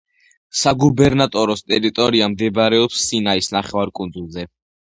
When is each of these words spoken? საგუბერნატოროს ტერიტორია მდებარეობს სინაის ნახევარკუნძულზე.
საგუბერნატოროს 0.61 1.61
ტერიტორია 1.73 2.31
მდებარეობს 2.33 3.07
სინაის 3.11 3.55
ნახევარკუნძულზე. 3.61 4.49